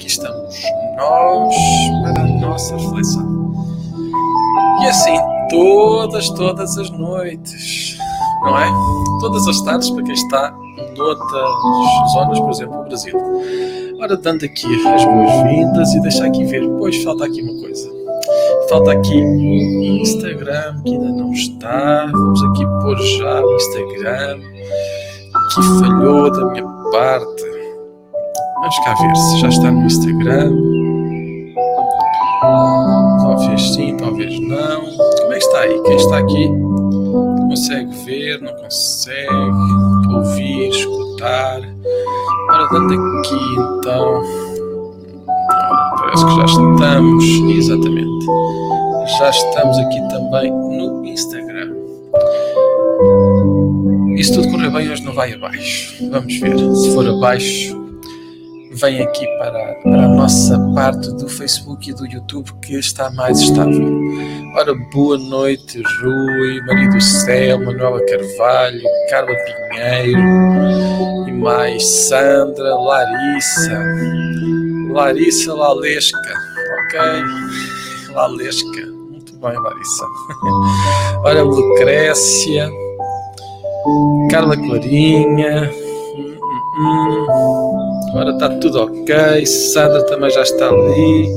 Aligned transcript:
aqui 0.00 0.06
estamos 0.06 0.62
nós 0.96 1.54
para 2.02 2.22
a 2.22 2.26
nossa 2.26 2.74
reflexão. 2.74 3.52
E 4.82 4.86
assim, 4.86 5.16
todas, 5.50 6.30
todas 6.30 6.78
as 6.78 6.90
noites, 6.90 7.98
não 8.42 8.58
é? 8.58 8.70
Todas 9.20 9.46
as 9.46 9.60
tardes 9.60 9.90
para 9.90 10.02
quem 10.02 10.14
está 10.14 10.54
noutras 10.96 12.12
zonas, 12.12 12.40
por 12.40 12.50
exemplo, 12.50 12.80
o 12.80 12.84
Brasil. 12.84 13.14
Ora, 14.00 14.16
dando 14.16 14.42
aqui 14.46 14.66
as 14.88 15.04
boas-vindas 15.04 15.92
e 15.92 16.00
deixar 16.00 16.26
aqui 16.26 16.44
ver, 16.46 16.66
pois 16.78 17.02
falta 17.04 17.26
aqui 17.26 17.42
uma 17.42 17.60
coisa. 17.60 17.90
Falta 18.70 18.92
aqui 18.92 19.22
o 19.22 20.00
Instagram 20.00 20.82
que 20.82 20.94
ainda 20.94 21.12
não 21.12 21.32
está. 21.32 22.06
Vamos 22.10 22.42
aqui 22.44 22.64
pôr 22.82 22.96
já 22.96 23.44
o 23.44 23.56
Instagram 23.56 24.40
que 25.54 25.62
falhou 25.78 26.32
da 26.32 26.46
minha 26.46 26.66
parte. 26.90 27.49
Vamos 28.60 28.78
cá 28.80 28.94
ver 28.94 29.16
se 29.16 29.38
já 29.38 29.48
está 29.48 29.70
no 29.70 29.86
Instagram. 29.86 30.52
Talvez 33.22 33.74
sim, 33.74 33.96
talvez 33.96 34.38
não. 34.40 34.80
Como 34.82 35.32
é 35.32 35.38
que 35.38 35.44
está 35.44 35.60
aí? 35.60 35.82
Quem 35.82 35.96
está 35.96 36.18
aqui 36.18 36.50
consegue 37.48 38.04
ver, 38.04 38.40
não 38.42 38.54
consegue 38.56 39.28
ouvir, 40.14 40.68
escutar. 40.68 41.60
Ora, 42.50 42.68
dando 42.70 42.94
aqui 43.18 43.34
então. 43.78 44.22
Parece 45.98 46.26
que 46.26 46.36
já 46.36 46.44
estamos, 46.44 47.24
exatamente. 47.56 48.26
Já 49.18 49.30
estamos 49.30 49.78
aqui 49.78 50.08
também 50.08 50.52
no 50.52 51.04
Instagram. 51.06 51.74
E 54.16 54.22
se 54.22 54.34
tudo 54.34 54.50
correr 54.50 54.70
bem, 54.70 54.90
hoje 54.90 55.02
não 55.02 55.14
vai 55.14 55.32
abaixo. 55.32 55.94
Vamos 56.10 56.36
ver. 56.38 56.58
Se 56.74 56.94
for 56.94 57.08
abaixo, 57.08 57.79
vem 58.80 59.02
aqui 59.02 59.26
para, 59.38 59.74
para 59.82 60.04
a 60.04 60.08
nossa 60.08 60.58
parte 60.74 61.12
do 61.14 61.28
Facebook 61.28 61.90
e 61.90 61.94
do 61.94 62.06
YouTube 62.06 62.50
que 62.62 62.78
está 62.78 63.10
mais 63.10 63.38
estável. 63.38 64.00
Ora, 64.56 64.74
boa 64.92 65.18
noite, 65.18 65.82
Rui, 66.00 66.60
Maria 66.66 66.88
do 66.88 67.00
Céu, 67.00 67.58
Manuela 67.58 68.00
Carvalho, 68.06 68.82
Carla 69.10 69.34
Pinheiro 69.70 70.18
e 71.28 71.32
mais 71.32 71.86
Sandra, 71.86 72.74
Larissa, 72.74 73.84
Larissa 74.92 75.54
Lalesca, 75.54 76.34
ok? 76.84 77.00
Lalesca, 78.14 78.86
muito 79.10 79.36
bem, 79.36 79.52
Larissa. 79.58 80.04
Ora, 81.22 81.42
Lucrécia, 81.42 82.70
Carla 84.30 84.56
Clarinha. 84.56 85.70
Hum, 86.78 87.26
hum, 87.26 87.26
hum. 87.28 87.69
Agora 88.10 88.30
está 88.30 88.48
tudo 88.58 88.82
ok. 88.82 89.46
Sandra 89.46 90.04
também 90.06 90.30
já 90.30 90.42
está 90.42 90.68
ali. 90.68 91.28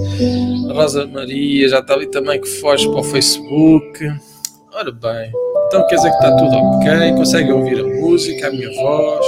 Rosa 0.73 1.05
Maria 1.07 1.69
já 1.69 1.79
está 1.79 1.93
ali 1.93 2.07
também 2.07 2.41
que 2.41 2.47
foge 2.47 2.89
para 2.89 2.99
o 2.99 3.03
Facebook. 3.03 3.99
Ora 4.75 4.91
bem, 4.91 5.31
então 5.67 5.85
quer 5.85 5.97
dizer 5.97 6.09
que 6.09 6.15
está 6.15 6.35
tudo 6.35 6.55
ok? 6.55 7.11
Conseguem 7.15 7.53
ouvir 7.53 7.79
a 7.79 7.83
música, 7.83 8.47
a 8.47 8.51
minha 8.51 8.73
voz? 8.81 9.25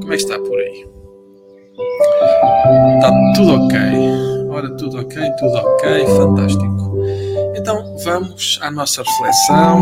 Como 0.00 0.10
é 0.10 0.16
que 0.16 0.22
está 0.22 0.38
por 0.38 0.58
aí? 0.58 0.86
Está 2.96 3.12
tudo 3.36 3.64
ok. 3.64 3.78
Ora, 4.50 4.70
tudo 4.76 5.00
ok, 5.00 5.30
tudo 5.38 5.54
ok, 5.54 6.06
fantástico. 6.06 7.04
Então 7.54 7.96
vamos 8.04 8.58
à 8.62 8.70
nossa 8.70 9.02
reflexão. 9.02 9.78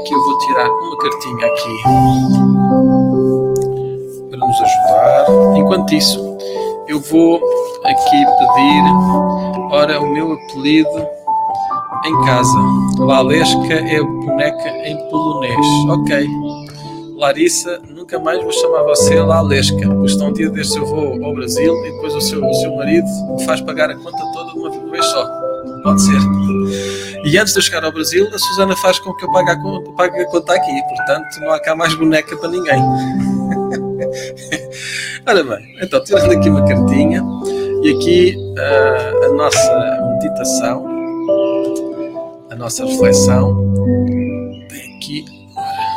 Aqui 0.00 0.12
eu 0.12 0.22
vou 0.22 0.38
tirar 0.38 0.68
uma 0.68 0.98
cartinha 0.98 1.46
aqui. 1.46 2.83
Enquanto 5.74 5.92
isso, 5.92 6.38
eu 6.86 7.00
vou 7.00 7.40
aqui 7.82 8.24
pedir, 8.38 8.84
ora, 9.72 10.00
o 10.00 10.06
meu 10.06 10.32
apelido 10.32 11.04
em 12.06 12.24
casa. 12.24 12.56
Lalesca 12.96 13.74
é 13.74 14.00
boneca 14.00 14.68
em 14.68 14.96
polonês. 15.10 15.66
Ok. 15.88 16.28
Larissa, 17.16 17.82
nunca 17.88 18.20
mais 18.20 18.40
vou 18.40 18.52
chamar 18.52 18.84
você 18.84 19.20
Lalesca, 19.20 19.76
porque 19.76 20.06
estão 20.06 20.28
um 20.28 20.32
dia 20.32 20.48
deste 20.48 20.78
eu 20.78 20.86
vou 20.86 21.24
ao 21.24 21.34
Brasil 21.34 21.74
e 21.86 21.90
depois 21.90 22.14
o 22.14 22.20
seu, 22.20 22.44
o 22.44 22.54
seu 22.54 22.76
marido 22.76 23.08
me 23.36 23.44
faz 23.44 23.60
pagar 23.60 23.90
a 23.90 23.96
conta 23.96 24.24
toda 24.32 24.52
de 24.52 24.58
uma 24.60 24.90
vez 24.92 25.04
só. 25.06 25.28
Pode 25.82 26.02
ser. 26.02 26.20
E 27.24 27.36
antes 27.36 27.52
de 27.52 27.58
eu 27.58 27.62
chegar 27.64 27.82
ao 27.82 27.90
Brasil, 27.90 28.28
a 28.32 28.38
Susana 28.38 28.76
faz 28.76 29.00
com 29.00 29.12
que 29.12 29.24
eu 29.24 29.32
pague 29.32 29.50
a 29.50 29.56
pague 29.96 30.20
a 30.20 30.26
conta 30.26 30.54
aqui. 30.54 30.82
Portanto, 30.94 31.40
não 31.40 31.50
há 31.50 31.58
cá 31.58 31.74
mais 31.74 31.92
boneca 31.94 32.36
para 32.36 32.48
ninguém. 32.48 33.33
Ora 35.26 35.42
bem, 35.42 35.76
então 35.80 36.04
tirando 36.04 36.32
aqui 36.32 36.50
uma 36.50 36.64
cartinha 36.66 37.24
e 37.82 37.90
aqui 37.90 38.36
uh, 38.58 39.24
a 39.24 39.28
nossa 39.34 39.98
meditação, 40.12 40.86
a 42.50 42.56
nossa 42.56 42.84
reflexão, 42.84 43.72
tem 44.68 44.96
aqui, 44.96 45.24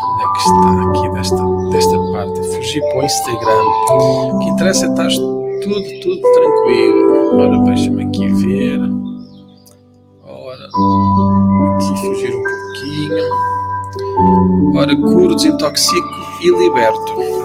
onde 0.04 0.24
é 0.24 0.28
que 0.34 0.40
está 0.40 0.90
aqui 0.90 1.10
desta, 1.14 1.44
desta 1.72 1.98
parte? 2.12 2.56
Fugir 2.56 2.82
para 2.82 3.00
o 3.00 3.04
Instagram. 3.04 3.64
O 3.90 4.40
que 4.40 4.50
interessa 4.50 4.86
é 4.86 4.90
estar 4.90 5.08
tudo, 5.10 6.00
tudo 6.02 6.22
tranquilo. 6.34 7.40
Ora, 7.40 7.58
deixa-me 7.66 8.04
aqui 8.06 8.28
ver. 8.28 8.80
Ora, 10.26 10.66
aqui 11.76 11.98
fugir 12.02 12.34
um 12.36 12.44
pouquinho. 12.44 13.26
Ora, 14.78 14.96
curo, 14.96 15.36
desintoxico 15.36 16.10
e 16.42 16.50
liberto. 16.50 17.37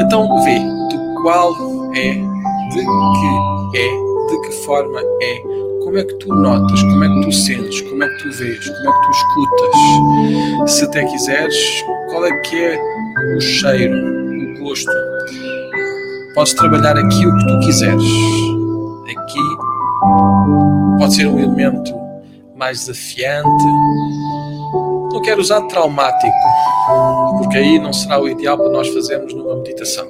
Então, 0.00 0.42
vê 0.42 0.58
de 0.58 1.22
qual 1.22 1.52
é, 1.94 2.12
de 2.14 2.80
que 3.72 3.78
é, 3.78 3.90
de 4.28 4.40
que 4.42 4.52
forma 4.64 5.00
é, 5.00 5.42
como 5.84 5.98
é 5.98 6.04
que 6.04 6.14
tu 6.14 6.34
notas, 6.34 6.82
como 6.82 7.04
é 7.04 7.08
que 7.08 7.20
tu 7.22 7.32
sentes, 7.32 7.80
como 7.82 8.02
é 8.02 8.08
que 8.08 8.18
tu 8.22 8.32
vês, 8.32 8.68
como 8.68 8.88
é 8.88 8.92
que 8.92 9.02
tu 9.02 9.10
escutas. 9.10 10.70
Se 10.72 10.84
até 10.84 11.04
quiseres, 11.04 11.84
qual 12.10 12.26
é 12.26 12.36
que 12.40 12.56
é 12.56 12.78
o 13.36 13.40
cheiro, 13.40 13.96
o 13.96 14.60
gosto. 14.60 14.90
Podes 16.34 16.54
trabalhar 16.54 16.96
aqui 16.96 17.26
o 17.26 17.36
que 17.36 17.46
tu 17.46 17.60
quiseres. 17.60 18.04
Aqui 19.04 19.40
pode 20.98 21.14
ser 21.14 21.26
um 21.26 21.38
elemento 21.38 21.92
mais 22.56 22.86
desafiante. 22.86 23.64
Não 25.12 25.20
quero 25.20 25.40
usar 25.40 25.60
traumático, 25.62 26.32
porque 27.38 27.58
aí 27.58 27.78
não 27.78 27.92
será 27.92 28.20
o 28.20 28.28
ideal 28.28 28.56
para 28.56 28.70
nós 28.70 28.88
fazermos 28.88 29.34
numa 29.34 29.56
meditação. 29.56 30.06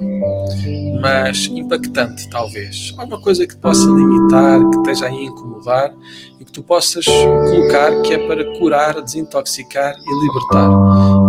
Mas 1.01 1.47
impactante, 1.47 2.29
talvez. 2.29 2.93
Alguma 2.97 3.19
coisa 3.21 3.45
que 3.45 3.53
te 3.53 3.59
possa 3.59 3.85
limitar, 3.85 4.59
que 4.69 4.77
esteja 4.77 5.07
a 5.07 5.11
incomodar 5.11 5.93
e 6.39 6.45
que 6.45 6.51
tu 6.51 6.63
possas 6.63 7.05
colocar 7.05 8.01
que 8.03 8.13
é 8.13 8.27
para 8.27 8.57
curar, 8.57 9.01
desintoxicar 9.01 9.93
e 9.93 10.25
libertar. 10.25 10.69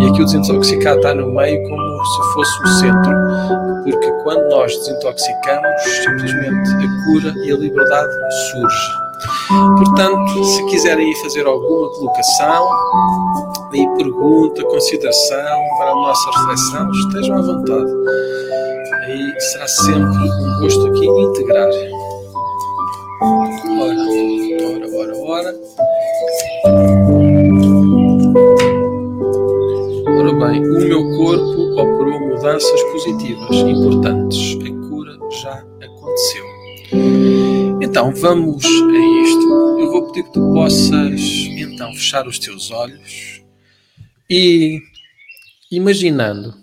E 0.01 0.07
aqui 0.07 0.23
o 0.23 0.25
desintoxicar 0.25 0.97
está 0.97 1.13
no 1.13 1.35
meio 1.35 1.61
como 1.69 2.05
se 2.05 2.35
fosse 2.35 2.63
o 2.63 2.67
centro, 2.79 3.13
porque 3.85 4.13
quando 4.23 4.49
nós 4.51 4.77
desintoxicamos, 4.79 5.83
simplesmente 6.05 6.71
a 6.71 7.05
cura 7.05 7.35
e 7.45 7.53
a 7.53 7.57
liberdade 7.57 8.13
surge. 8.53 9.04
Portanto, 9.79 10.45
se 10.45 10.65
quiserem 10.67 11.15
fazer 11.23 11.47
alguma 11.47 11.89
colocação, 11.91 12.69
pergunta, 13.97 14.63
consideração 14.65 15.61
para 15.79 15.91
a 15.91 15.95
nossa 15.95 16.31
reflexão, 16.31 16.91
estejam 16.91 17.39
à 17.39 17.43
vontade. 17.43 17.93
Será 19.39 19.69
sempre 19.69 20.31
um 20.31 20.61
gosto 20.61 20.87
aqui 20.87 21.07
integrar. 21.07 21.69
Ora, 23.23 24.05
ora, 24.65 24.87
ora, 24.97 25.15
ora. 25.19 25.55
Ora 30.19 30.33
bem, 30.33 30.61
o 30.65 30.81
meu 30.81 31.03
corpo 31.17 31.81
operou 31.81 32.21
mudanças 32.21 32.83
positivas, 32.85 33.57
importantes. 33.57 34.59
A 34.63 34.89
cura 34.89 35.19
já 35.31 35.65
aconteceu. 35.83 36.54
Então 37.85 38.11
vamos 38.15 38.65
a 38.65 38.69
isto. 39.23 39.79
Eu 39.79 39.93
vou 39.93 40.07
pedir 40.07 40.23
que 40.23 40.33
tu 40.33 40.53
possas 40.55 41.21
então 41.59 41.93
fechar 41.93 42.27
os 42.27 42.39
teus 42.39 42.71
olhos 42.71 43.43
e 44.31 44.81
imaginando 45.71 46.55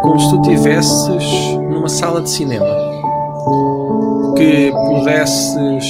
como 0.00 0.18
se 0.18 0.30
tu 0.30 0.40
estivesses 0.40 1.52
numa 1.70 1.90
sala 1.90 2.22
de 2.22 2.30
cinema 2.30 2.64
que 4.38 4.72
pudesses 4.72 5.84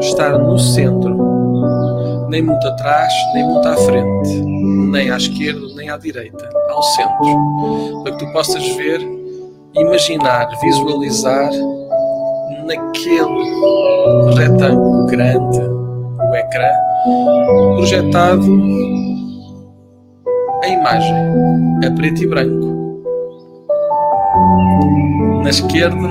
estar 0.00 0.38
no 0.38 0.58
centro, 0.58 2.28
nem 2.30 2.40
muito 2.40 2.66
atrás, 2.66 3.12
nem 3.34 3.44
muito 3.44 3.68
à 3.68 3.76
frente, 3.76 4.30
nem 4.90 5.10
à 5.10 5.18
esquerda, 5.18 5.66
nem 5.74 5.90
à 5.90 5.98
direita, 5.98 6.48
ao 6.70 6.82
centro, 6.82 8.02
para 8.02 8.12
que 8.12 8.24
tu 8.24 8.32
possas 8.32 8.66
ver, 8.74 9.02
imaginar, 9.74 10.48
visualizar 10.62 11.50
naquele 12.64 14.34
retângulo 14.36 15.06
grande, 15.06 15.60
o 15.60 16.34
ecrã, 16.34 16.70
projetado 17.76 18.46
a 20.62 20.68
imagem, 20.68 21.14
a 21.86 21.90
preto 21.90 22.22
e 22.22 22.26
branco. 22.26 22.72
Na 25.42 25.50
esquerda, 25.50 26.08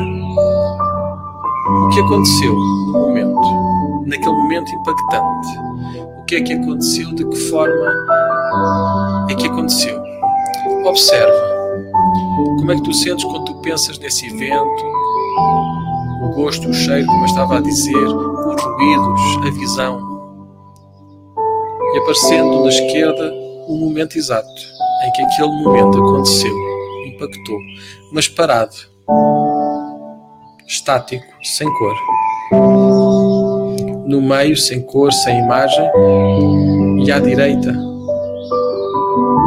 o 1.86 1.90
que 1.90 2.00
aconteceu 2.02 2.54
no 2.54 2.92
momento, 2.94 4.06
naquele 4.08 4.36
momento 4.36 4.72
impactante. 4.76 5.48
O 6.20 6.26
que 6.26 6.36
é 6.36 6.42
que 6.42 6.54
aconteceu, 6.54 7.14
de 7.16 7.26
que 7.26 7.36
forma 7.50 7.94
é 9.30 9.36
que 9.36 9.48
aconteceu. 9.48 10.02
Observa 10.86 11.52
como 12.58 12.72
é 12.72 12.76
que 12.76 12.84
tu 12.84 12.94
sentes 12.94 13.24
quando 13.24 13.46
tu 13.46 13.56
pensas 13.62 13.98
nesse 14.00 14.28
evento, 14.28 14.86
o 16.32 16.34
gosto, 16.34 16.70
o 16.70 16.74
cheiro, 16.74 17.06
como 17.06 17.22
eu 17.22 17.26
estava 17.26 17.58
a 17.58 17.62
dizer, 17.62 17.96
os 17.96 18.64
ruídos, 18.64 19.48
a 19.48 19.52
visão. 19.52 20.12
E 21.94 21.98
aparecendo 21.98 22.64
na 22.64 22.70
esquerda 22.70 23.34
o 23.68 23.76
momento 23.76 24.18
exato 24.18 24.48
em 25.06 25.12
que 25.12 25.22
aquele 25.22 25.50
momento 25.50 25.98
aconteceu, 25.98 26.56
impactou, 27.08 27.58
mas 28.14 28.30
parado, 28.30 28.76
estático, 30.68 31.26
sem 31.44 31.68
cor. 31.74 31.96
No 34.06 34.22
meio, 34.22 34.56
sem 34.56 34.82
cor, 34.82 35.12
sem 35.12 35.38
imagem, 35.40 35.90
e 37.04 37.12
à 37.12 37.20
direita, 37.20 37.74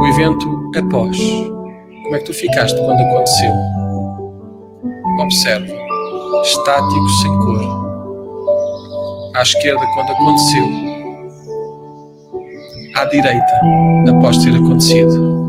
o 0.01 0.07
evento 0.07 0.71
após. 0.77 1.19
Como 1.19 2.17
é 2.17 2.19
que 2.19 2.25
tu 2.27 2.35
ficaste 2.35 2.79
quando 2.79 3.01
aconteceu? 3.01 3.53
Observa, 5.21 5.84
estático, 6.43 7.09
sem 7.23 7.39
cor. 7.39 7.85
À 9.35 9.43
esquerda, 9.43 9.87
quando 9.95 10.13
aconteceu. 10.13 10.67
À 12.97 13.05
direita, 13.07 13.61
após 14.09 14.39
ter 14.39 14.55
acontecido 14.55 15.45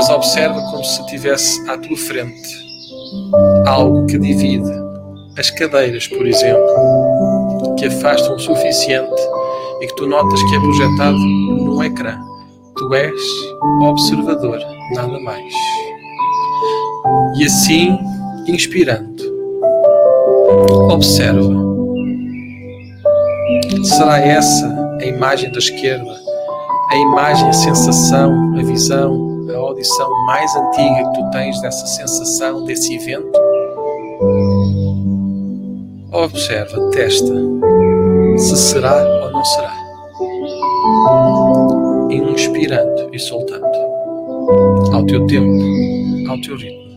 mas 0.00 0.08
observa 0.08 0.60
como 0.70 0.84
se 0.84 1.04
tivesse 1.06 1.68
à 1.68 1.76
tua 1.76 1.96
frente 1.96 2.70
algo 3.66 4.06
que 4.06 4.18
divide 4.18 4.70
as 5.38 5.50
cadeiras, 5.50 6.06
por 6.08 6.26
exemplo, 6.26 7.74
que 7.76 7.86
afastam 7.86 8.34
o 8.34 8.38
suficiente 8.38 9.22
e 9.80 9.86
que 9.86 9.94
tu 9.96 10.06
notas 10.06 10.42
que 10.42 10.56
é 10.56 10.60
projetado 10.60 11.18
num 11.18 11.82
ecrã. 11.82 12.18
Tu 12.76 12.94
és 12.94 13.20
observador, 13.82 14.58
nada 14.94 15.18
mais. 15.20 15.54
E 17.38 17.44
assim, 17.44 17.98
inspirando, 18.46 19.22
observa. 20.90 21.70
Será 23.84 24.18
essa 24.18 24.66
a 25.00 25.04
imagem 25.04 25.50
da 25.50 25.58
esquerda, 25.58 26.10
a 26.90 26.96
imagem, 26.96 27.48
a 27.48 27.52
sensação, 27.52 28.54
a 28.58 28.62
visão, 28.62 29.46
a 29.48 29.56
audição 29.56 30.10
mais 30.26 30.54
antiga 30.54 31.10
que 31.10 31.20
tu 31.20 31.30
tens 31.30 31.60
dessa 31.60 31.86
sensação, 31.86 32.64
desse 32.64 32.94
evento? 32.94 33.30
Observa, 36.12 36.90
testa, 36.90 37.32
se 38.36 38.56
será 38.56 38.96
ou 39.24 39.30
não 39.30 39.44
será. 39.44 39.74
Inspirando 42.10 43.14
e 43.14 43.18
soltando, 43.18 43.64
ao 44.92 45.04
teu 45.06 45.26
tempo, 45.26 46.28
ao 46.28 46.40
teu 46.40 46.56
ritmo. 46.56 46.89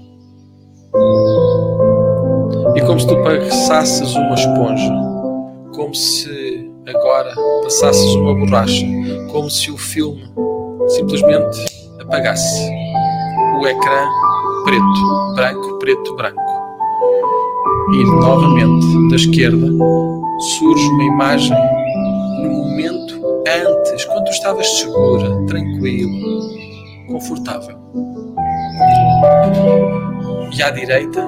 E 2.75 2.81
como 2.81 2.99
se 2.99 3.07
tu 3.07 3.15
passasses 3.23 4.15
uma 4.15 4.35
esponja, 4.35 4.93
como 5.73 5.93
se 5.95 6.71
agora 6.87 7.33
passasses 7.63 8.13
uma 8.15 8.35
borracha, 8.35 8.85
como 9.31 9.49
se 9.49 9.71
o 9.71 9.77
filme 9.77 10.23
simplesmente 10.89 11.65
apagasse 11.99 12.69
o 13.59 13.67
ecrã 13.67 14.07
preto, 14.65 15.33
branco, 15.35 15.79
preto, 15.79 16.15
branco. 16.15 16.41
E 17.91 18.05
novamente 18.19 19.09
da 19.09 19.15
esquerda 19.15 19.67
surge 20.57 20.87
uma 20.89 21.03
imagem 21.03 21.57
no 22.43 22.49
momento 22.51 23.19
antes, 23.47 24.05
quando 24.05 24.25
tu 24.25 24.31
estavas 24.31 24.67
segura, 24.77 25.43
tranquilo, 25.47 26.39
confortável. 27.07 27.77
E 30.55 30.61
à 30.61 30.69
direita, 30.69 31.19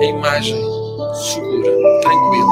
a 0.00 0.04
imagem 0.04 0.56
segura, 1.12 1.70
tranquila, 2.00 2.46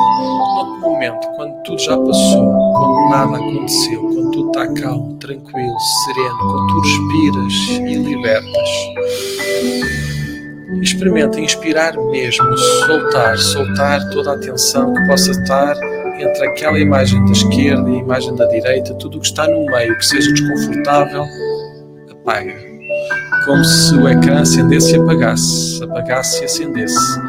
no 0.59 0.79
momento, 0.81 1.27
quando 1.37 1.63
tudo 1.63 1.79
já 1.81 1.97
passou, 1.97 2.73
quando 2.75 3.11
nada 3.11 3.37
aconteceu, 3.39 4.01
quando 4.01 4.31
tudo 4.31 4.47
está 4.49 4.73
calmo, 4.75 5.17
tranquilo, 5.17 5.77
sereno, 6.05 6.39
quando 6.39 6.67
tu 6.67 6.81
respiras 6.81 7.55
e 7.81 7.95
libertas. 7.95 8.69
Experimenta 10.83 11.41
inspirar 11.41 11.97
mesmo, 11.97 12.57
soltar, 12.59 13.39
soltar 13.39 14.11
toda 14.11 14.35
a 14.35 14.39
tensão 14.39 14.93
que 14.93 15.07
possa 15.07 15.31
estar 15.31 15.77
entre 16.19 16.47
aquela 16.47 16.79
imagem 16.79 17.25
da 17.25 17.33
esquerda 17.33 17.89
e 17.89 17.95
a 17.95 17.99
imagem 18.01 18.35
da 18.35 18.45
direita, 18.47 18.93
tudo 18.95 19.17
o 19.17 19.21
que 19.21 19.27
está 19.29 19.49
no 19.49 19.65
meio 19.65 19.97
que 19.97 20.05
seja 20.05 20.31
desconfortável, 20.31 21.25
apaga. 22.11 22.74
Como 23.45 23.65
se 23.65 23.95
o 23.97 24.09
ecrã 24.09 24.41
acendesse 24.41 24.97
e 24.97 25.01
apagasse, 25.01 25.85
apagasse 25.85 26.43
e 26.43 26.45
acendesse, 26.45 27.21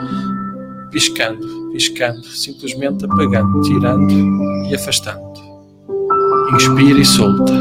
piscando, 0.92 1.72
piscando, 1.72 2.24
simplesmente 2.24 3.06
apagando, 3.06 3.62
tirando 3.62 4.66
e 4.70 4.76
afastando. 4.76 5.36
Inspira 6.54 7.00
e 7.00 7.06
solta. 7.06 7.54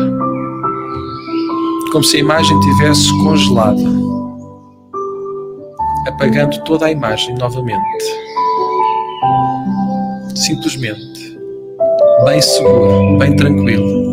Como 1.90 2.04
se 2.04 2.16
a 2.16 2.20
imagem 2.20 2.58
tivesse 2.60 3.10
congelada, 3.22 3.82
apagando 6.06 6.62
toda 6.64 6.86
a 6.86 6.92
imagem 6.92 7.34
novamente. 7.36 8.04
Simplesmente, 10.34 11.38
bem 12.24 12.40
seguro, 12.40 13.18
bem 13.18 13.34
tranquilo. 13.34 14.03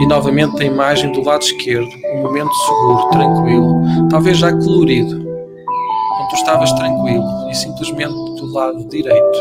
E 0.00 0.06
novamente 0.06 0.62
a 0.62 0.66
imagem 0.66 1.12
do 1.12 1.22
lado 1.22 1.42
esquerdo, 1.42 1.88
um 2.14 2.22
momento 2.22 2.52
seguro, 2.52 3.08
tranquilo, 3.10 4.08
talvez 4.10 4.38
já 4.38 4.52
colorido, 4.52 5.14
onde 5.14 6.28
tu 6.30 6.34
estavas 6.34 6.72
tranquilo 6.72 7.24
e 7.48 7.54
simplesmente 7.54 8.12
do 8.12 8.52
lado 8.52 8.88
direito, 8.88 9.38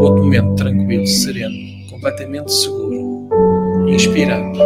outro 0.00 0.24
momento 0.24 0.54
tranquilo, 0.56 1.06
sereno 1.06 1.54
completamente 2.06 2.52
seguro, 2.52 3.28
inspirando, 3.88 4.58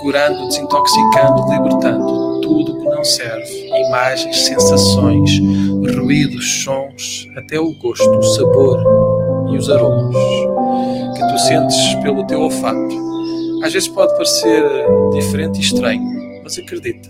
curando, 0.00 0.46
desintoxicando, 0.48 1.50
libertando 1.50 2.40
tudo 2.40 2.78
que 2.78 2.88
não 2.88 3.02
serve, 3.02 3.68
imagens, 3.88 4.36
sensações, 4.44 5.40
ruídos, 5.96 6.62
sons, 6.62 7.28
até 7.36 7.58
o 7.58 7.72
gosto, 7.80 8.08
o 8.10 8.22
sabor 8.22 8.78
e 9.50 9.56
os 9.56 9.70
aromas 9.70 10.16
que 11.16 11.28
tu 11.28 11.38
sentes 11.38 11.94
pelo 12.02 12.24
teu 12.26 12.40
olfato. 12.40 13.05
Às 13.62 13.72
vezes 13.72 13.88
pode 13.88 14.12
parecer 14.12 14.62
diferente 15.12 15.58
e 15.58 15.62
estranho, 15.62 16.02
mas 16.42 16.58
acredita, 16.58 17.08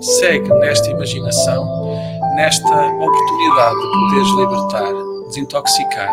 segue 0.00 0.48
nesta 0.54 0.90
imaginação, 0.90 1.96
nesta 2.34 2.86
oportunidade 2.86 3.76
de 3.76 3.92
poderes 3.92 4.28
libertar, 4.36 4.92
desintoxicar, 5.28 6.12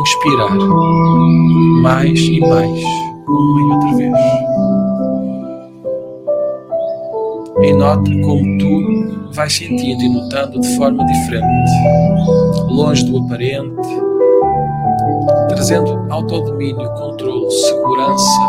inspirar 0.00 0.56
mais 1.82 2.18
e 2.18 2.40
mais, 2.40 2.82
uma 3.28 3.60
e 3.60 3.64
outra 3.74 3.96
vez. 3.96 4.16
E 7.62 7.72
nota 7.74 8.10
como 8.22 8.58
tu 8.58 9.32
vais 9.34 9.52
sentindo 9.52 10.02
e 10.02 10.08
notando 10.08 10.60
de 10.60 10.76
forma 10.76 11.04
diferente, 11.06 11.70
longe 12.68 13.04
do 13.04 13.18
aparente, 13.18 13.88
trazendo 15.48 16.06
autodomínio, 16.10 16.88
controle, 16.94 17.50
segurança, 17.50 18.40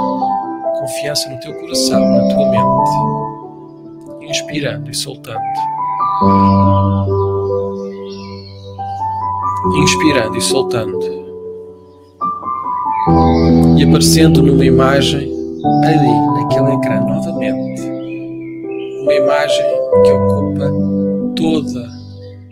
confiança 0.83 1.29
no 1.29 1.39
teu 1.39 1.53
coração, 1.53 1.99
na 1.99 2.35
tua 2.35 2.49
mente, 2.49 4.29
inspirando 4.29 4.91
e 4.91 4.93
soltando. 4.93 5.39
Inspirando 9.77 10.37
e 10.37 10.41
soltando 10.41 11.23
e 13.77 13.83
aparecendo 13.83 14.41
numa 14.41 14.65
imagem 14.65 15.31
ali, 15.83 16.41
naquele 16.41 16.73
ecrã, 16.73 16.99
novamente. 17.01 17.81
Uma 19.01 19.13
imagem 19.13 19.65
que 20.03 20.11
ocupa 20.11 20.71
toda 21.35 21.89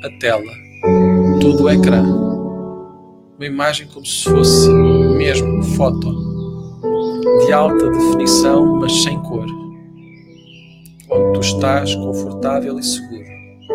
a 0.03 0.09
tela, 0.19 0.51
todo 1.39 1.63
o 1.63 1.69
ecrã. 1.69 2.01
Uma 3.37 3.45
imagem 3.45 3.87
como 3.93 4.05
se 4.05 4.23
fosse 4.23 4.69
mesmo 4.69 5.63
foto, 5.63 6.20
de 7.45 7.53
alta 7.53 7.89
definição, 7.89 8.65
mas 8.77 9.03
sem 9.03 9.19
cor. 9.23 9.45
Onde 11.09 11.33
tu 11.33 11.39
estás 11.41 11.95
confortável 11.95 12.79
e 12.79 12.83
seguro, 12.83 13.25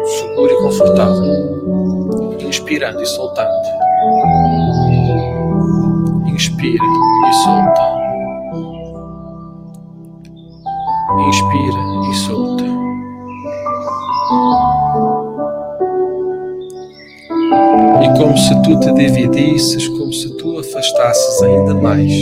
seguro 0.05 0.53
e 0.53 0.63
confortável, 0.63 2.39
inspirando 2.41 3.03
e 3.03 3.07
soltando 3.07 3.87
Inspira 6.37 6.85
e 6.85 7.33
solta. 7.33 7.83
Inspira 11.29 11.79
e 12.11 12.15
solta. 12.15 12.65
E 18.03 18.19
como 18.19 18.37
se 18.37 18.63
tu 18.63 18.79
te 18.81 18.93
dividisses, 18.93 19.89
como 19.89 20.13
se 20.13 20.37
tu 20.37 20.59
afastasses 20.59 21.43
ainda 21.43 21.73
mais. 21.73 22.13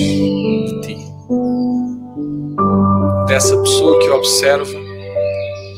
Dessa 3.27 3.57
pessoa 3.57 3.99
que 4.01 4.11
observa 4.11 4.71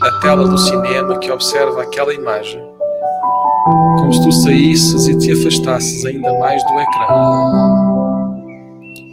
a 0.03 0.11
tela 0.21 0.47
do 0.49 0.59
cinema, 0.59 1.19
que 1.19 1.31
observa 1.31 1.83
aquela 1.83 2.13
imagem. 2.13 2.61
Como 3.99 4.13
se 4.13 4.23
tu 4.23 4.33
saísses 4.33 5.07
e 5.07 5.17
te 5.17 5.33
afastasses 5.33 6.05
ainda 6.05 6.33
mais 6.39 6.63
do 6.65 6.73
ecrã. 6.81 7.07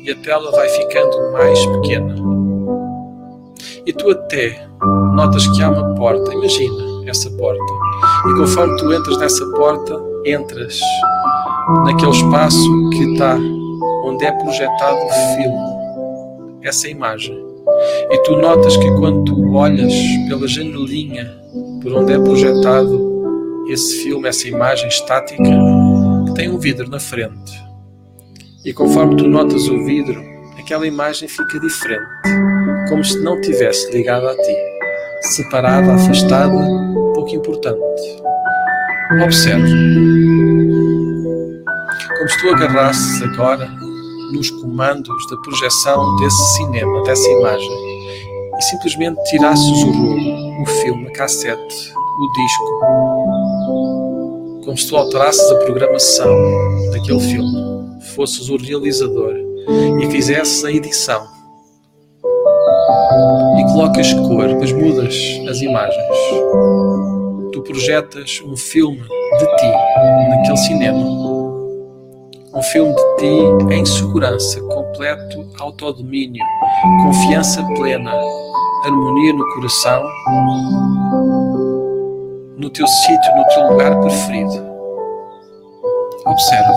E 0.03 0.11
a 0.11 0.15
tela 0.15 0.51
vai 0.51 0.67
ficando 0.67 1.31
mais 1.31 1.65
pequena. 1.65 2.15
E 3.85 3.93
tu 3.93 4.09
até 4.09 4.67
notas 5.15 5.47
que 5.47 5.61
há 5.61 5.69
uma 5.69 5.95
porta. 5.95 6.33
Imagina 6.33 7.09
essa 7.09 7.29
porta. 7.31 7.73
E 8.27 8.33
conforme 8.35 8.75
tu 8.77 8.91
entras 8.93 9.17
nessa 9.17 9.45
porta, 9.51 10.01
entras 10.25 10.79
naquele 11.85 12.11
espaço 12.11 12.89
que 12.89 13.13
está 13.13 13.37
onde 14.03 14.25
é 14.25 14.31
projetado 14.31 14.97
o 14.97 15.35
filme, 15.35 16.59
essa 16.63 16.87
imagem. 16.89 17.52
E 18.11 18.17
tu 18.23 18.37
notas 18.37 18.77
que 18.77 18.89
quando 18.97 19.23
tu 19.25 19.53
olhas 19.53 19.93
pela 20.27 20.47
janelinha 20.47 21.43
por 21.81 21.93
onde 21.93 22.13
é 22.13 22.19
projetado 22.19 23.13
esse 23.69 24.03
filme, 24.03 24.27
essa 24.27 24.47
imagem 24.47 24.87
estática, 24.87 25.43
que 25.43 26.33
tem 26.33 26.49
um 26.49 26.57
vidro 26.57 26.89
na 26.89 26.99
frente. 26.99 27.63
E 28.65 28.73
conforme 28.73 29.17
tu 29.17 29.27
notas 29.27 29.67
o 29.67 29.83
vidro, 29.85 30.21
aquela 30.59 30.87
imagem 30.87 31.27
fica 31.27 31.59
diferente, 31.59 32.05
como 32.89 33.03
se 33.03 33.19
não 33.21 33.39
tivesse 33.41 33.91
ligada 33.91 34.31
a 34.31 34.35
ti, 34.35 34.55
separada, 35.21 35.93
afastada, 35.93 36.57
pouco 37.13 37.35
importante. 37.35 38.23
Observe. 39.23 39.69
Como 42.17 42.29
se 42.29 42.41
tu 42.41 42.49
agarrasses 42.49 43.21
agora 43.21 43.82
nos 44.33 44.49
comandos 44.49 45.27
da 45.29 45.37
projeção 45.37 46.15
desse 46.17 46.55
cinema, 46.55 47.03
dessa 47.03 47.29
imagem, 47.29 47.69
e 48.57 48.61
simplesmente 48.63 49.23
tirasses 49.25 49.83
o 49.83 49.91
rolo, 49.91 50.61
o 50.61 50.65
filme, 50.65 51.07
a 51.07 51.11
cassete, 51.11 51.93
o 52.19 52.31
disco, 52.33 52.79
como 54.65 54.77
se 54.77 54.87
tu 54.87 54.97
alterasses 54.97 55.51
a 55.51 55.55
programação 55.59 56.35
daquele 56.91 57.19
filme, 57.19 58.01
fosses 58.15 58.49
o 58.49 58.57
realizador 58.57 59.35
e 60.01 60.05
fizesses 60.11 60.65
a 60.65 60.71
edição 60.71 61.23
e 63.59 63.63
colocas 63.71 64.13
cor, 64.13 64.47
depois 64.47 64.71
mudas 64.71 65.15
as 65.49 65.61
imagens. 65.61 66.03
Tu 67.51 67.61
projetas 67.61 68.41
um 68.45 68.57
filme 68.57 69.01
de 69.01 69.55
ti 69.57 69.71
naquele 70.29 70.57
cinema 70.57 71.32
um 72.53 72.61
filme 72.61 72.93
de 72.93 73.15
ti 73.17 73.73
em 73.73 73.83
segurança, 73.83 74.61
completo 74.61 75.47
autodomínio, 75.59 76.43
confiança 77.03 77.63
plena, 77.75 78.13
harmonia 78.85 79.33
no 79.33 79.47
coração, 79.53 80.03
no 82.57 82.69
teu 82.69 82.85
sítio, 82.85 83.35
no 83.35 83.43
teu 83.47 83.71
lugar 83.71 83.99
preferido. 84.01 84.73
Observa, 86.25 86.73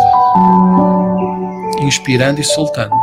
inspirando 1.82 2.40
e 2.40 2.44
soltando, 2.44 2.94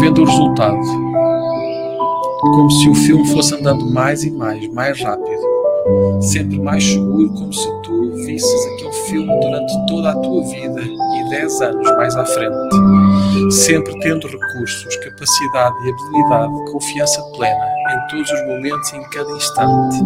vendo 0.00 0.22
o 0.22 0.24
resultado, 0.24 0.80
como 2.40 2.70
se 2.72 2.88
o 2.88 2.94
filme 2.94 3.26
fosse 3.28 3.54
andando 3.54 3.88
mais 3.92 4.24
e 4.24 4.30
mais, 4.30 4.68
mais 4.72 5.00
rápido, 5.00 5.42
sempre 6.20 6.58
mais 6.58 6.84
seguro, 6.84 7.30
como 7.30 7.52
se 7.52 7.82
tu 7.82 8.12
visses 8.26 8.66
filme 9.08 9.40
durante 9.40 9.86
toda 9.86 10.10
a 10.10 10.16
tua 10.16 10.42
vida 10.44 10.80
e 10.82 11.30
10 11.30 11.60
anos 11.62 11.90
mais 11.96 12.16
à 12.16 12.24
frente, 12.24 13.52
sempre 13.52 13.98
tendo 14.00 14.26
recursos, 14.26 14.96
capacidade 14.96 15.76
e 15.84 15.90
habilidade, 15.90 16.72
confiança 16.72 17.22
plena 17.36 17.66
em 17.90 18.08
todos 18.08 18.30
os 18.30 18.46
momentos 18.46 18.92
e 18.92 18.96
em 18.96 19.10
cada 19.10 19.30
instante, 19.30 19.96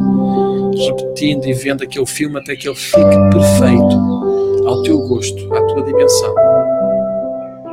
repetindo 0.86 1.46
e 1.46 1.52
vendo 1.52 1.82
aquele 1.82 2.06
filme 2.06 2.38
até 2.38 2.56
que 2.56 2.68
ele 2.68 2.76
fique 2.76 3.30
perfeito 3.30 4.66
ao 4.66 4.82
teu 4.82 4.98
gosto, 5.08 5.54
à 5.54 5.66
tua 5.66 5.82
dimensão. 5.82 6.34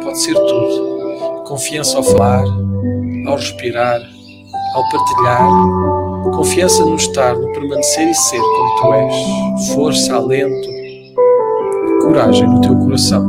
Pode 0.04 0.20
ser 0.22 0.34
tudo. 0.34 1.44
Confiança 1.48 1.98
ao 1.98 2.04
falar, 2.04 2.44
ao 3.28 3.36
respirar, 3.36 4.02
ao 4.76 4.90
partilhar, 4.90 5.50
confiança 6.36 6.86
no 6.86 6.96
estar, 6.96 7.36
no 7.36 7.52
permanecer 7.54 8.08
e 8.08 8.14
ser 8.14 8.40
como 8.40 8.76
tu 8.76 8.94
és, 8.94 9.68
força, 9.74 10.16
alento, 10.16 10.79
coragem 12.10 12.48
no 12.48 12.60
teu 12.62 12.76
coração. 12.76 13.24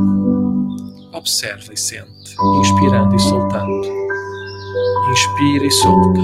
Observa 1.13 1.71
e 1.71 1.77
sente, 1.77 2.35
inspirando 2.61 3.15
e 3.15 3.19
soltando. 3.19 3.87
Inspira 5.11 5.67
e 5.67 5.71
solta. 5.71 6.21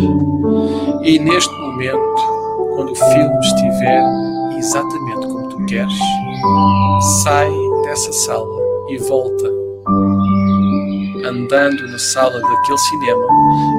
E 1.02 1.18
neste 1.18 1.52
momento, 1.52 2.14
quando 2.74 2.92
o 2.92 2.94
filme 2.94 3.38
estiver 3.40 4.02
exatamente 4.56 5.26
como 5.26 5.48
tu 5.50 5.66
queres, 5.66 5.92
sai 7.22 7.50
dessa 7.84 8.10
sala 8.12 8.48
e 8.88 8.96
volta 8.98 9.52
andando 11.26 11.88
na 11.88 11.98
sala 11.98 12.40
daquele 12.40 12.78
cinema, 12.78 13.26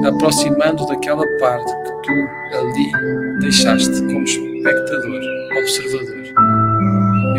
aproximando 0.06 0.86
daquela 0.86 1.24
parte 1.40 1.72
que 1.82 2.02
tu 2.02 2.56
ali 2.56 3.38
deixaste 3.40 4.00
como 4.02 4.22
espectador, 4.22 5.20
observador. 5.58 6.97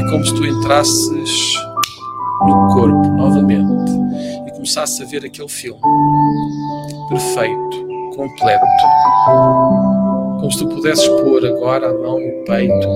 Como 0.10 0.26
se 0.26 0.34
tu 0.34 0.46
entrasses 0.46 1.56
no 2.42 2.68
corpo 2.74 3.08
novamente 3.10 3.92
e 4.48 4.52
começasses 4.52 5.00
a 5.02 5.06
ver 5.06 5.26
aquele 5.26 5.50
filme 5.50 5.80
perfeito, 7.10 7.88
completo. 8.16 8.66
Como 10.40 10.52
se 10.52 10.60
tu 10.60 10.68
pudesses 10.68 11.08
pôr 11.08 11.46
agora 11.46 11.90
a 11.90 11.94
mão 11.94 12.20
no 12.20 12.46
peito. 12.46 12.88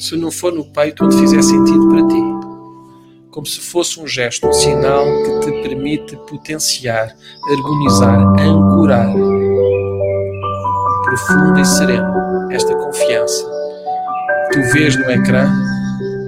Se 0.00 0.16
não 0.16 0.30
for 0.30 0.52
no 0.52 0.64
peito 0.64 1.04
onde 1.04 1.16
fizer 1.16 1.42
sentido 1.42 1.88
para 1.88 2.06
ti 2.06 2.36
como 3.36 3.44
se 3.44 3.60
fosse 3.60 4.00
um 4.00 4.06
gesto, 4.06 4.48
um 4.48 4.52
sinal 4.54 5.04
que 5.04 5.40
te 5.40 5.62
permite 5.62 6.16
potenciar, 6.26 7.14
harmonizar, 7.50 8.18
ancorar 8.40 9.12
profunda 11.04 11.60
e 11.60 11.64
serena 11.66 12.48
esta 12.50 12.74
confiança 12.74 13.55
tu 14.56 14.62
vês 14.72 14.96
no 14.96 15.10
ecrã, 15.10 15.46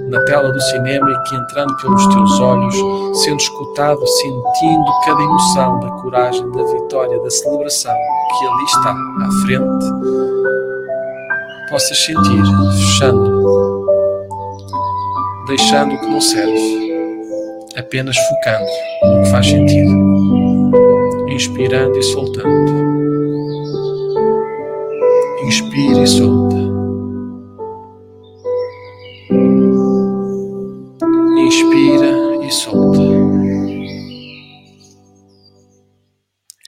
na 0.07 0.23
tela 0.25 0.51
do 0.51 0.61
cinema 0.61 1.11
e 1.11 1.23
que 1.23 1.35
entrando 1.35 1.75
pelos 1.77 2.05
teus 2.07 2.39
olhos, 2.39 2.75
sendo 3.23 3.39
escutado, 3.39 4.05
sentindo 4.05 4.85
cada 5.03 5.21
emoção 5.23 5.79
da 5.79 5.89
coragem, 6.01 6.51
da 6.51 6.63
vitória, 6.63 7.19
da 7.19 7.29
celebração 7.31 7.95
que 8.37 8.45
ali 8.45 8.63
está 8.65 8.91
à 8.91 9.31
frente, 9.45 9.85
possas 11.71 11.97
sentir, 11.97 12.43
fechando, 12.77 13.85
deixando 15.47 15.95
o 15.95 15.99
que 15.99 16.07
não 16.07 16.21
serve 16.21 16.89
apenas 17.77 18.15
focando 18.15 18.69
no 19.05 19.23
que 19.23 19.29
faz 19.31 19.47
sentido, 19.47 19.91
inspirando 21.29 21.97
e 21.97 22.03
soltando. 22.03 22.89
Inspira 25.47 26.03
e 26.03 26.07
solta. 26.07 26.58
E 32.49 32.51
solta. 32.51 32.99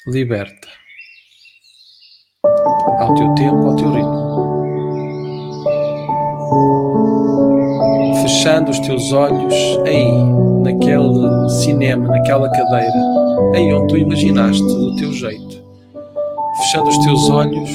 Liberta. 0.08 0.68
Ao 3.00 3.14
teu 3.16 3.34
tempo, 3.34 3.68
ao 3.68 3.76
teu 3.76 3.92
ritmo. 3.92 4.22
Fechando 8.22 8.72
os 8.72 8.80
teus 8.80 9.12
olhos 9.12 9.54
aí 9.86 10.24
naquele 10.64 11.50
cinema, 11.50 12.08
naquela 12.08 12.50
cadeira, 12.50 13.56
em 13.56 13.74
onde 13.74 13.88
tu 13.88 13.98
imaginaste 13.98 14.64
do 14.64 14.96
teu 14.96 15.12
jeito, 15.12 15.64
fechando 16.58 16.90
os 16.90 16.98
teus 17.00 17.30
olhos 17.30 17.70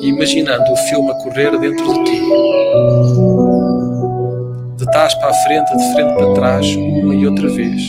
imaginando 0.00 0.72
o 0.72 0.76
filme 0.76 1.10
a 1.10 1.14
correr 1.14 1.58
dentro 1.58 1.92
de 1.92 2.04
ti. 2.04 3.27
De 4.88 4.92
trás 4.92 5.14
para 5.16 5.28
a 5.28 5.34
frente, 5.34 5.76
de 5.76 5.92
frente 5.92 6.14
para 6.14 6.32
trás, 6.32 6.76
uma 6.76 7.14
e 7.14 7.26
outra 7.26 7.46
vez, 7.46 7.82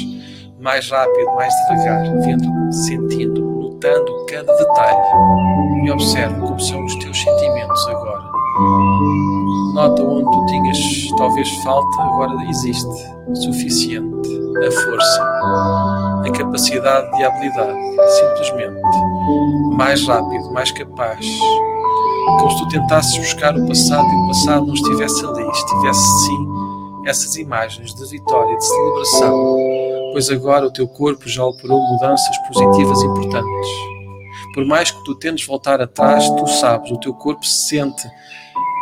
mais 0.59 0.91
rápido, 0.91 1.33
mais 1.33 1.53
devagar, 1.53 2.03
vendo, 2.25 2.73
sentindo, 2.73 3.41
notando 3.41 4.25
cada 4.25 4.53
detalhe 4.53 4.97
e 5.85 5.91
observa 5.91 6.45
como 6.45 6.59
são 6.59 6.83
os 6.83 6.93
teus 6.95 7.17
sentimentos 7.17 7.87
agora. 7.87 8.25
Nota 9.75 10.03
onde 10.03 10.29
tu 10.29 10.45
tinhas 10.47 10.77
talvez 11.17 11.49
falta, 11.63 12.01
agora 12.01 12.33
existe 12.49 13.07
suficiente 13.33 14.41
a 14.57 14.71
força, 14.71 15.23
a 16.25 16.31
capacidade 16.37 17.17
e 17.17 17.23
a 17.23 17.27
habilidade, 17.29 17.79
simplesmente 18.19 18.81
mais 19.77 20.05
rápido, 20.05 20.51
mais 20.51 20.69
capaz, 20.73 21.25
como 22.39 22.51
se 22.51 22.57
tu 22.57 22.67
tentasses 22.67 23.17
buscar 23.17 23.55
o 23.55 23.65
passado 23.65 24.05
e 24.05 24.15
o 24.15 24.27
passado 24.27 24.65
não 24.65 24.73
estivesse 24.73 25.25
ali, 25.25 25.49
estivesse 25.49 26.25
sim 26.25 26.48
essas 27.05 27.35
imagens 27.35 27.93
de 27.93 28.05
vitória, 28.09 28.57
de 28.57 28.65
celebração, 28.65 29.57
pois 30.11 30.29
agora 30.29 30.67
o 30.67 30.71
teu 30.71 30.87
corpo 30.87 31.27
já 31.27 31.43
operou 31.45 31.79
mudanças 31.93 32.37
positivas 32.47 33.01
importantes. 33.03 33.69
Por 34.53 34.65
mais 34.65 34.91
que 34.91 35.03
tu 35.03 35.15
tentes 35.15 35.45
voltar 35.45 35.79
atrás, 35.81 36.29
tu 36.29 36.47
sabes, 36.47 36.91
o 36.91 36.97
teu 36.97 37.13
corpo 37.13 37.45
sente 37.45 38.07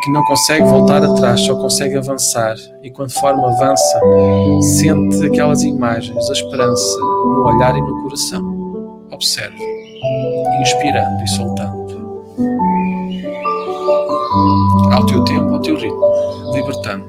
que 0.03 0.11
não 0.11 0.23
consegue 0.23 0.63
voltar 0.65 1.03
atrás, 1.03 1.41
só 1.41 1.55
consegue 1.55 1.97
avançar. 1.97 2.55
E 2.83 2.91
conforme 2.91 3.43
avança, 3.43 3.99
sente 4.61 5.25
aquelas 5.25 5.63
imagens, 5.63 6.29
a 6.29 6.33
esperança 6.33 6.97
no 6.99 7.45
olhar 7.45 7.75
e 7.75 7.81
no 7.81 8.03
coração. 8.03 8.57
Observe, 9.11 9.57
inspirando 10.61 11.23
e 11.23 11.27
soltando. 11.29 11.87
Ao 14.93 15.05
teu 15.05 15.23
tempo, 15.23 15.53
ao 15.53 15.59
teu 15.59 15.75
ritmo, 15.75 16.51
libertando. 16.53 17.05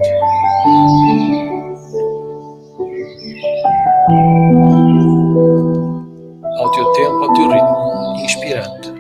Ao 6.59 6.71
teu 6.71 6.93
tempo, 6.93 7.25
ao 7.25 7.33
teu 7.33 7.51
ritmo, 7.51 8.25
inspirando 8.25 8.99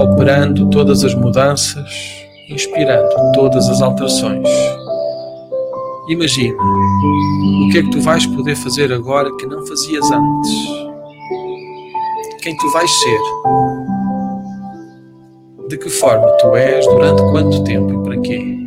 operando 0.00 0.68
todas 0.70 1.04
as 1.04 1.14
mudanças, 1.14 2.26
inspirando 2.50 3.08
todas 3.32 3.68
as 3.68 3.80
alterações. 3.80 4.48
Imagina 6.08 6.56
o 6.56 7.68
que 7.70 7.78
é 7.78 7.82
que 7.82 7.90
tu 7.90 8.00
vais 8.00 8.26
poder 8.26 8.56
fazer 8.56 8.92
agora 8.92 9.34
que 9.36 9.46
não 9.46 9.66
fazias 9.66 10.10
antes. 10.10 10.50
Quem 12.42 12.56
tu 12.56 12.70
vais 12.70 12.90
ser. 12.90 13.20
De 15.68 15.76
que 15.76 15.90
forma 15.90 16.26
tu 16.38 16.56
és, 16.56 16.86
durante 16.86 17.20
quanto 17.30 17.62
tempo 17.64 17.92
e 17.92 18.04
para 18.04 18.20
quê? 18.20 18.57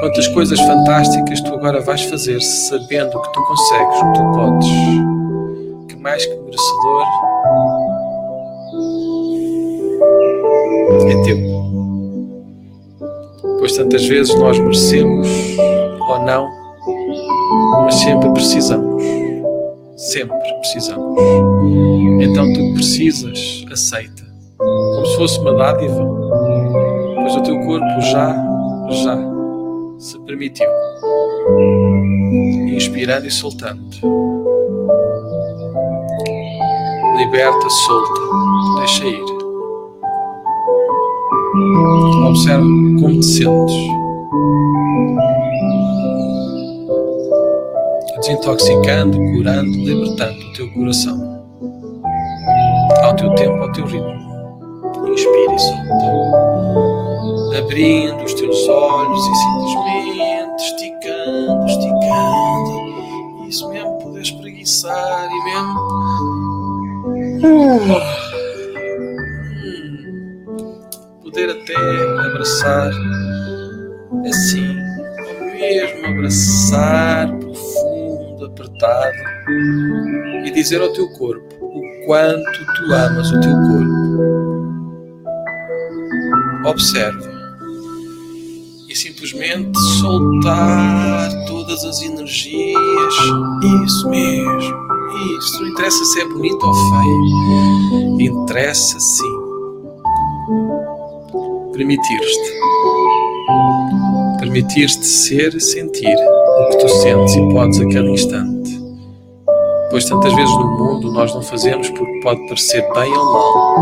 Quantas 0.00 0.28
coisas 0.28 0.60
fantásticas 0.60 1.40
tu 1.40 1.54
agora 1.54 1.80
vais 1.80 2.02
fazer 2.02 2.40
sabendo 2.40 3.20
que 3.22 3.32
tu 3.32 3.42
consegues, 3.46 3.98
que 3.98 4.12
tu 4.12 4.32
podes, 4.34 4.68
que 5.88 5.96
mais 5.96 6.26
que 6.26 6.36
merecedor 6.36 7.06
é 11.08 11.22
teu. 11.24 11.38
Pois 13.58 13.72
tantas 13.74 14.04
vezes 14.04 14.38
nós 14.38 14.58
merecemos 14.58 15.28
ou 16.10 16.18
não, 16.20 16.46
mas 17.84 17.94
sempre 17.94 18.30
precisamos. 18.32 19.02
Sempre 19.96 20.36
precisamos. 20.60 21.18
Então 22.20 22.52
tu 22.52 22.74
precisas, 22.74 23.64
aceita. 23.72 24.26
Como 24.58 25.06
se 25.06 25.16
fosse 25.16 25.40
uma 25.40 25.54
dádiva. 25.54 26.06
Pois 27.14 27.34
o 27.34 27.42
teu 27.42 27.58
corpo 27.60 28.00
já, 28.02 28.36
já 28.90 29.35
se 29.98 30.18
permitiu. 30.20 30.68
Inspirando 32.68 33.26
e 33.26 33.30
soltando. 33.30 33.82
Liberta, 37.16 37.70
solta, 37.70 38.20
deixa 38.78 39.06
ir. 39.06 39.24
Observe 42.26 42.62
como 43.00 43.20
te 43.20 43.26
sentes. 43.26 43.76
Desintoxicando, 48.18 49.18
curando, 49.18 49.70
libertando 49.70 50.38
o 50.38 50.52
teu 50.52 50.72
coração. 50.72 51.44
Ao 53.02 53.14
teu 53.16 53.34
tempo, 53.34 53.62
ao 53.62 53.72
teu 53.72 53.86
ritmo. 53.86 54.16
Inspira 55.06 55.54
e 55.54 55.58
solta. 55.58 56.45
Abrindo 57.54 58.24
os 58.24 58.34
teus 58.34 58.68
olhos 58.68 59.26
e 59.26 59.34
simplesmente 59.34 60.62
esticando, 60.64 61.66
esticando. 61.66 62.86
Isso 63.48 63.68
mesmo, 63.68 63.98
poder 63.98 64.22
espreguiçar 64.22 65.28
e 65.30 65.44
mesmo. 65.44 65.80
Uh. 67.42 68.36
poder 71.22 71.50
até 71.50 71.76
abraçar 72.26 72.90
assim, 74.26 74.76
mesmo 75.52 76.06
abraçar 76.06 77.28
profundo, 77.38 78.46
apertado 78.46 79.16
e 80.44 80.50
dizer 80.50 80.80
ao 80.80 80.92
teu 80.92 81.08
corpo 81.10 81.54
o 81.60 82.06
quanto 82.06 82.66
tu 82.74 82.92
amas 82.92 83.30
o 83.30 83.40
teu 83.40 83.52
corpo. 83.52 84.06
Observa 86.64 87.35
simplesmente 88.96 89.78
soltar 90.00 91.30
todas 91.46 91.84
as 91.84 92.02
energias. 92.02 93.14
Isso 93.84 94.08
mesmo. 94.08 94.86
Isso, 95.38 95.62
não 95.62 95.68
interessa 95.68 96.04
se 96.04 96.20
é 96.20 96.28
bonito 96.28 96.66
ou 96.66 96.74
feio. 96.74 98.20
Interessa 98.20 98.98
sim 98.98 99.46
permitir-te. 101.76 102.52
Permitir-te 104.40 105.06
ser 105.06 105.54
e 105.54 105.60
sentir 105.60 106.16
o 106.16 106.68
que 106.70 106.78
tu 106.78 106.88
sentes 106.88 107.36
e 107.36 107.48
podes 107.50 107.80
a 107.80 107.88
cada 107.88 108.08
instante. 108.08 108.80
Pois 109.90 110.04
tantas 110.06 110.32
vezes 110.34 110.54
no 110.56 110.66
mundo 110.78 111.12
nós 111.12 111.34
não 111.34 111.42
fazemos 111.42 111.88
porque 111.90 112.20
pode 112.20 112.40
parecer 112.48 112.82
bem 112.92 113.12
ou 113.16 113.24
mal 113.24 113.76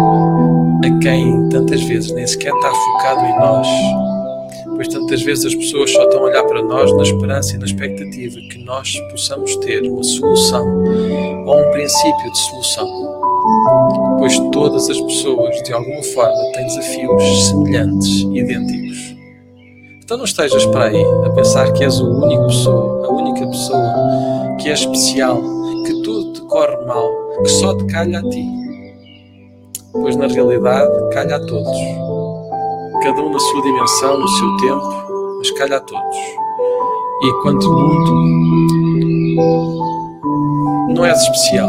a 0.85 0.99
quem 1.01 1.49
tantas 1.49 1.83
vezes 1.85 2.13
nem 2.13 2.27
sequer 2.27 2.53
está 2.53 2.71
focado 2.71 3.25
em 3.25 3.39
nós. 3.39 3.69
Pois 4.75 4.89
tantas 4.89 5.23
vezes 5.23 5.47
as 5.47 5.55
pessoas 5.55 5.91
só 5.91 6.05
estão 6.05 6.21
a 6.21 6.25
olhar 6.25 6.45
para 6.45 6.63
nós 6.63 6.93
na 6.97 7.03
esperança 7.03 7.55
e 7.55 7.59
na 7.59 7.65
expectativa 7.65 8.37
que 8.51 8.59
nós 8.65 8.99
possamos 9.11 9.57
ter 9.57 9.83
uma 9.83 10.03
solução 10.03 10.67
ou 11.47 11.61
um 11.61 11.71
princípio 11.71 12.33
de 12.33 12.39
solução 12.39 13.15
pois 14.19 14.39
todas 14.53 14.89
as 14.89 15.01
pessoas, 15.01 15.63
de 15.63 15.73
alguma 15.73 16.03
forma, 16.03 16.53
têm 16.55 16.67
desafios 16.67 17.49
semelhantes, 17.49 18.21
idênticos. 18.21 19.15
Então 20.03 20.17
não 20.17 20.25
estejas 20.25 20.65
para 20.67 20.87
aí 20.87 21.05
a 21.27 21.31
pensar 21.31 21.71
que 21.73 21.85
és 21.85 22.01
o 22.01 22.11
único 22.11 22.47
pessoa, 22.47 23.07
a 23.07 23.11
única 23.11 23.47
pessoa 23.47 24.57
que 24.61 24.69
é 24.69 24.73
especial, 24.73 25.41
que 25.85 26.03
tudo 26.03 26.33
te 26.33 26.41
corre 26.43 26.77
mal, 26.87 27.11
que 27.43 27.49
só 27.51 27.77
te 27.77 27.85
calha 27.87 28.21
a 28.21 28.23
ti. 28.31 28.47
Pois 29.93 30.17
na 30.17 30.27
realidade 30.27 30.91
calha 31.13 31.37
a 31.37 31.41
todos. 31.41 32.14
Cada 33.05 33.21
um 33.21 33.31
na 33.31 33.39
sua 33.39 33.61
dimensão, 33.61 34.19
no 34.19 34.27
seu 34.27 34.57
tempo, 34.57 35.37
mas 35.37 35.51
calha 35.51 35.77
a 35.77 35.81
todos. 35.81 36.17
E 37.23 37.33
quanto 37.43 37.71
muito, 37.71 38.13
não 40.89 41.05
és 41.05 41.21
especial. 41.21 41.69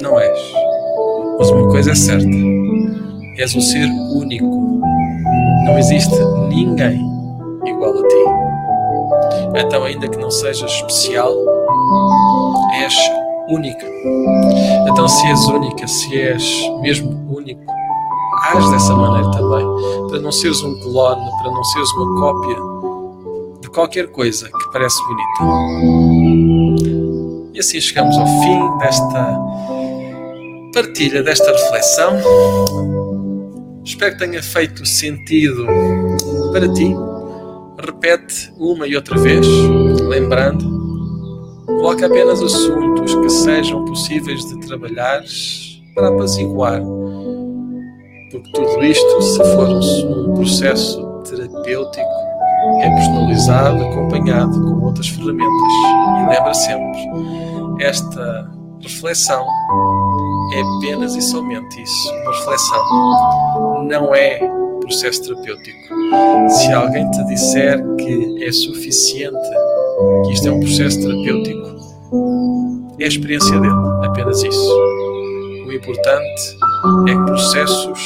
Não 0.00 0.18
és. 0.18 0.54
Mas 1.38 1.50
uma 1.50 1.68
coisa 1.68 1.90
é 1.90 1.94
certa: 1.94 2.26
és 3.36 3.54
um 3.54 3.60
ser 3.60 3.86
único. 4.14 4.80
Não 5.66 5.78
existe 5.78 6.18
ninguém 6.48 6.98
igual 7.66 7.92
a 7.92 8.08
ti. 8.08 8.24
Então, 9.58 9.84
ainda 9.84 10.08
que 10.08 10.16
não 10.16 10.30
sejas 10.30 10.72
especial, 10.72 11.34
és 12.80 12.94
única. 13.50 13.86
Então, 14.88 15.06
se 15.06 15.26
és 15.26 15.46
única, 15.48 15.86
se 15.86 16.18
és 16.18 16.70
mesmo 16.80 17.10
único, 17.30 17.81
age 18.42 18.70
dessa 18.70 18.94
maneira 18.94 19.30
também, 19.30 19.66
para 20.08 20.20
não 20.20 20.32
seres 20.32 20.62
um 20.62 20.78
clone, 20.80 21.30
para 21.42 21.50
não 21.50 21.64
seres 21.64 21.90
uma 21.92 22.20
cópia 22.20 22.56
de 23.60 23.70
qualquer 23.70 24.08
coisa 24.08 24.46
que 24.46 24.72
parece 24.72 24.98
bonita. 25.04 25.42
E 27.54 27.58
assim 27.60 27.80
chegamos 27.80 28.16
ao 28.18 28.26
fim 28.26 28.78
desta 28.78 29.38
partilha 30.72 31.22
desta 31.22 31.52
reflexão. 31.52 32.16
Espero 33.84 34.16
que 34.16 34.24
tenha 34.24 34.42
feito 34.42 34.86
sentido 34.86 35.66
para 36.52 36.68
ti. 36.72 36.94
Repete 37.78 38.52
uma 38.58 38.86
e 38.86 38.96
outra 38.96 39.18
vez, 39.18 39.46
lembrando, 40.08 40.64
coloca 41.66 42.06
apenas 42.06 42.42
assuntos 42.42 43.14
que 43.14 43.28
sejam 43.28 43.84
possíveis 43.84 44.44
de 44.46 44.60
trabalhar 44.60 45.22
para 45.94 46.08
apaziguar. 46.08 46.80
Porque 48.32 48.50
tudo 48.52 48.82
isto, 48.82 49.22
se 49.22 49.38
for 49.38 49.68
um 49.68 50.34
processo 50.34 51.02
terapêutico, 51.28 52.10
é 52.80 52.88
personalizado, 52.88 53.84
acompanhado 53.84 54.52
com 54.52 54.86
outras 54.86 55.08
ferramentas. 55.08 55.72
E 56.18 56.28
lembra 56.30 56.54
sempre, 56.54 56.98
esta 57.80 58.50
reflexão 58.80 59.46
é 60.54 60.62
apenas 60.78 61.14
e 61.14 61.20
somente 61.20 61.82
isso, 61.82 62.12
uma 62.22 62.32
reflexão. 62.32 63.84
Não 63.84 64.14
é 64.14 64.38
processo 64.80 65.22
terapêutico. 65.24 65.78
Se 66.48 66.72
alguém 66.72 67.10
te 67.10 67.24
disser 67.26 67.84
que 67.96 68.44
é 68.44 68.50
suficiente, 68.50 69.50
que 70.24 70.32
isto 70.32 70.48
é 70.48 70.52
um 70.52 70.60
processo 70.60 71.00
terapêutico, 71.00 71.62
é 72.98 73.04
a 73.04 73.08
experiência 73.08 73.58
dele, 73.60 73.74
apenas 74.04 74.42
isso. 74.42 75.01
O 75.72 75.74
importante 75.74 76.58
é 77.08 77.14
que 77.16 77.24
processos 77.24 77.98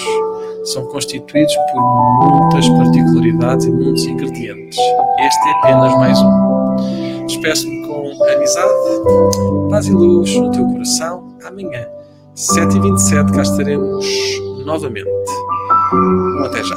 são 0.67 0.87
constituídos 0.87 1.53
por 1.73 2.31
muitas 2.31 2.69
particularidades 2.69 3.67
e 3.67 3.73
muitos 3.73 4.07
ingredientes. 4.07 4.79
Este 5.19 5.49
é 5.49 5.51
apenas 5.51 5.93
mais 5.95 6.17
um. 6.23 7.27
Despeço-me 7.27 7.85
com 7.89 8.13
amizade, 8.23 8.73
paz 9.69 9.89
e 9.89 9.93
luz 9.93 10.33
no 10.37 10.53
teu 10.53 10.65
coração. 10.65 11.37
Amanhã, 11.45 11.89
7h27, 12.37 13.35
cá 13.35 13.43
estaremos 13.43 14.07
novamente. 14.65 15.11
Até 16.45 16.63
já. 16.63 16.77